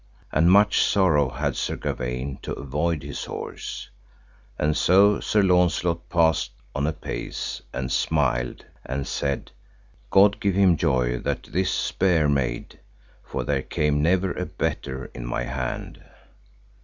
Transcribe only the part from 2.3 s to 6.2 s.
to avoid his horse, and so Sir Launcelot